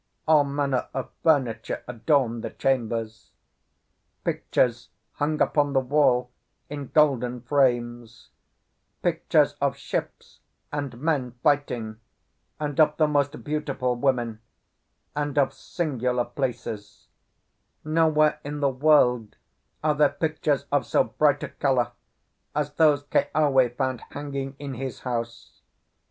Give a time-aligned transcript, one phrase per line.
[0.27, 3.29] All manner of furniture adorned the chambers.
[4.23, 6.31] Pictures hung upon the wall
[6.71, 8.29] in golden frames:
[9.03, 10.39] pictures of ships,
[10.71, 11.99] and men fighting,
[12.59, 14.41] and of the most beautiful women,
[15.15, 17.09] and of singular places;
[17.85, 19.35] nowhere in the world
[19.83, 21.91] are there pictures of so bright a colour
[22.55, 25.61] as those Keawe found hanging in his house.